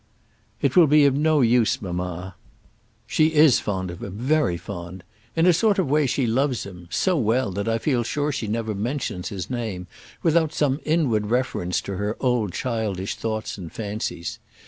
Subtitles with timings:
[0.63, 2.33] "It will be of no use, mamma.
[3.05, 5.03] She is fond of him, very fond.
[5.35, 8.31] In a sort of a way she loves him so well, that I feel sure
[8.31, 9.85] she never mentions his name
[10.23, 14.39] without some inward reference to her old childish thoughts and fancies.